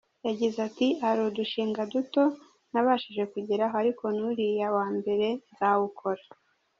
Yagize 0.27 0.57
ati: 0.67 0.87
“Hari 1.01 1.19
udushinga 1.29 1.81
duto 1.93 2.23
nabashije 2.71 3.23
kugeraho 3.33 3.75
ariko 3.81 4.03
n’uriya 4.17 4.67
wa 4.75 4.85
mbere 4.97 5.27
nzawukora. 5.51 6.23